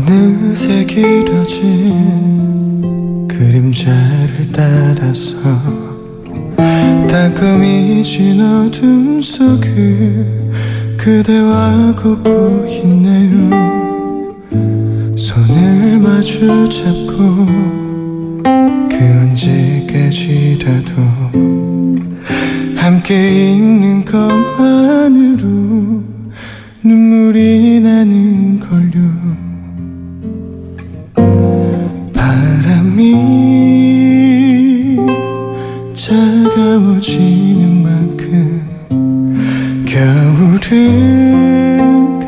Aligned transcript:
그새 0.00 0.84
길어진 0.84 1.66
그림자를 3.28 4.50
따라서 4.50 5.36
따끔이진 7.08 8.40
어둠 8.40 9.20
속을 9.20 10.50
그대와 10.96 11.94
걷고 11.94 12.66
있네요. 12.68 13.50
손을 15.16 15.98
마주 15.98 16.68
잡고 16.70 17.46
그 18.88 18.96
언제까지라도 19.20 20.92
함께 22.76 23.56
있는 23.56 24.04
것만으로 24.04 25.42
눈물이 26.82 27.80
나 27.80 27.91
차가워지는 37.02 37.82
만큼 37.82 38.62
겨울은 39.84 40.70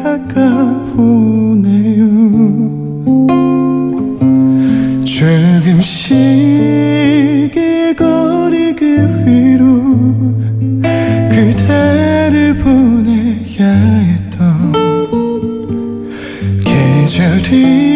가까워오네요. 0.02 1.04
조금씩 5.04 6.16
이 7.56 7.94
거리 7.96 8.74
그 8.74 8.84
위로 9.24 10.34
그대를 11.30 12.54
보내야 12.56 13.70
했던 13.70 14.72
계절이 16.64 17.93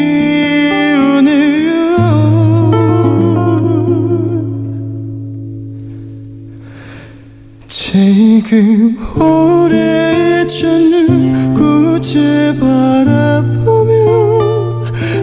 지금 8.48 8.96
오래전을 9.20 11.06
꽃을 11.52 12.56
바라보며 12.58 13.92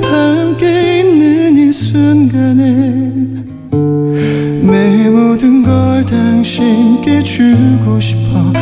함께 0.04 1.00
있는 1.00 1.58
이 1.58 1.72
순간에 1.72 3.10
내 4.62 5.10
모든 5.10 5.64
걸 5.64 6.06
당신께 6.06 7.24
주고 7.24 8.00
싶어 8.00 8.54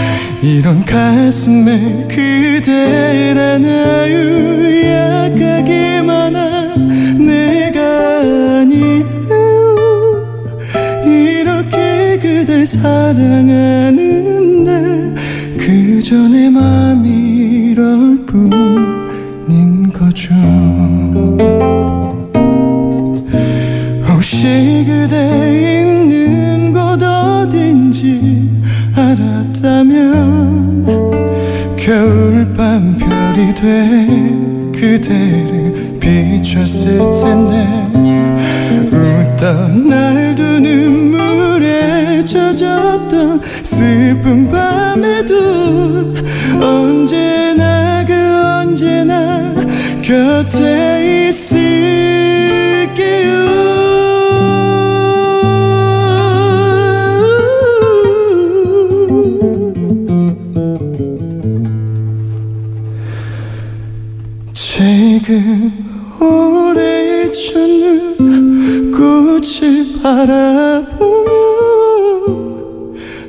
이런 0.42 0.86
가슴에 0.86 2.08
그댈 2.08 3.38
안아요 3.38 4.64
약하기만 4.88 6.38
한 6.38 7.18
내가 7.18 8.62
아니에요. 8.62 9.04
이렇게 11.06 12.18
그댈 12.18 12.66
사랑 12.66 13.43
혹시 24.44 24.84
그대 24.86 25.80
있는 25.80 26.74
곳 26.74 27.02
어딘지 27.02 28.52
알았다면 28.94 30.84
겨울밤 31.78 32.98
별이 32.98 33.56
돼 33.56 34.06
그대를 34.78 35.98
비췄을 35.98 36.98
텐데 37.24 37.88
웃던 38.92 39.88
날도 39.88 40.60
눈물에 40.60 42.26
젖었던 42.26 43.40
슬픈 43.64 44.52
밤에도 44.52 46.14
언제나 46.62 48.04
그 48.06 48.14
언제나 48.14 49.54
곁에 50.02 51.30
있을 51.30 51.73
오래전을 66.20 68.16
꽃을 68.92 70.02
바라보며 70.02 71.32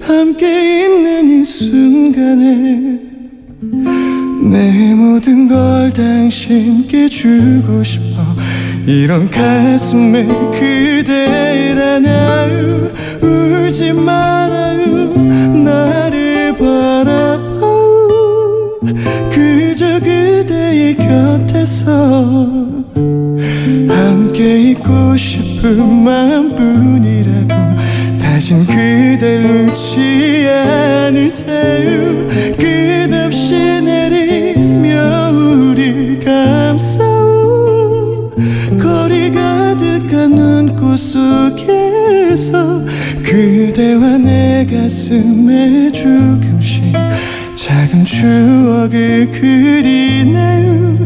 함께 0.00 0.84
있는 0.84 1.40
이 1.40 1.44
순간에 1.44 3.00
내 4.50 4.94
모든 4.94 5.48
걸 5.48 5.92
당신께 5.92 7.08
주고 7.08 7.82
싶어. 7.82 8.22
이런 8.86 9.30
가슴에 9.30 10.26
안아요. 11.94 12.90
울지 13.22 13.92
말아요. 13.92 15.14
나를 15.64 16.56
바라봐요. 16.56 18.08
그저 19.32 20.00
그대의 20.00 20.96
곁 20.96 21.23
에서 21.64 22.46
함께 23.88 24.72
있고 24.72 25.16
싶은 25.16 26.04
마음뿐이라고 26.04 27.48
다신 28.20 28.66
그댈 28.66 29.66
놓지 29.66 30.46
않을 30.46 31.32
테요 31.32 32.26
끝없이 32.58 33.54
내린 33.82 34.82
겨울이 34.82 36.20
감싸오 36.22 38.30
거리 38.78 39.32
가득한 39.32 40.30
눈꽃 40.30 40.98
속에서 40.98 42.82
그대와 43.24 44.18
내 44.18 44.66
가슴에 44.66 45.90
조금씩 45.90 46.92
작은 47.64 48.04
추억을 48.04 49.32
그리네요. 49.32 50.98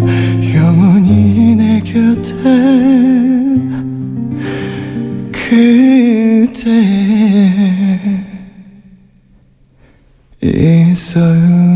영원히 0.56 1.54
내 1.54 1.78
곁에. 1.78 2.34
그대 5.30 6.58
있어요. 10.42 11.67